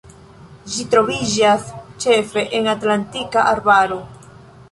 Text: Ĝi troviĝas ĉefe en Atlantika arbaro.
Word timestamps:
Ĝi 0.75 0.85
troviĝas 0.93 1.67
ĉefe 2.05 2.45
en 2.61 2.71
Atlantika 2.73 3.43
arbaro. 3.53 4.03